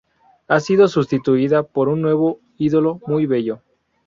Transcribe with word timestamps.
Ha 0.47 0.59
sido 0.61 0.87
sustituida 0.87 1.61
por 1.61 1.87
un 1.87 2.01
nuevo 2.01 2.39
ídolo 2.57 2.99
muy 3.05 3.27
bello. 3.27 3.61